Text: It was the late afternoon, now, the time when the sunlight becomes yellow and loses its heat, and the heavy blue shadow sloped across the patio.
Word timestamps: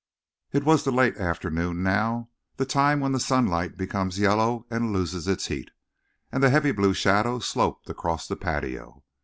It 0.51 0.63
was 0.63 0.83
the 0.83 0.89
late 0.91 1.17
afternoon, 1.17 1.83
now, 1.83 2.31
the 2.55 2.65
time 2.65 3.01
when 3.01 3.11
the 3.11 3.19
sunlight 3.19 3.77
becomes 3.77 4.17
yellow 4.17 4.65
and 4.71 4.91
loses 4.91 5.27
its 5.27 5.45
heat, 5.45 5.69
and 6.31 6.41
the 6.41 6.49
heavy 6.49 6.71
blue 6.71 6.95
shadow 6.95 7.37
sloped 7.37 7.87
across 7.87 8.27
the 8.27 8.35
patio. 8.35 9.03